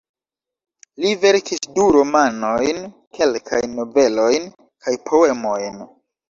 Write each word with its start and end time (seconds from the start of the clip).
Li 1.03 1.09
verkis 1.25 1.59
du 1.75 1.85
romanojn, 1.95 2.79
kelkajn 3.19 3.77
novelojn 3.81 4.49
kaj 4.87 4.97
poemojn. 5.13 5.79